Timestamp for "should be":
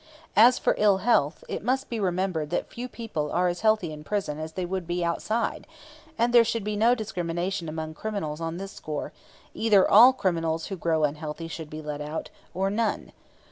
6.43-6.75, 11.47-11.83